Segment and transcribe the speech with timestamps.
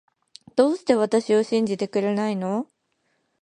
[0.55, 2.67] どうして私を信じてくれないの